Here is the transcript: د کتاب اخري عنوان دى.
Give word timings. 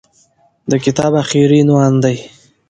د 0.71 0.73
کتاب 0.85 1.13
اخري 1.23 1.57
عنوان 1.63 1.93
دى. 2.03 2.15